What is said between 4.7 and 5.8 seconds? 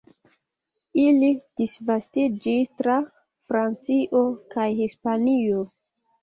Hispanio.